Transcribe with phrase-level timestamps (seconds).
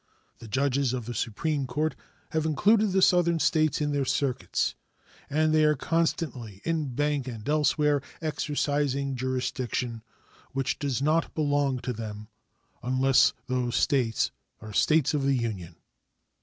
[0.39, 1.95] The judges of the Supreme Court
[2.31, 4.73] have included the Southern States in their circuits,
[5.29, 10.01] and they are constantly, in banc and elsewhere, exercising jurisdiction
[10.53, 12.29] which does not belong to them
[12.81, 15.75] unless those States are States of the Union.